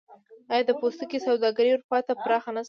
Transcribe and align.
آیا 0.51 0.63
د 0.67 0.71
پوستکي 0.79 1.17
سوداګري 1.27 1.69
اروپا 1.73 1.97
ته 2.07 2.13
پراخه 2.23 2.49
نشوه؟ 2.53 2.59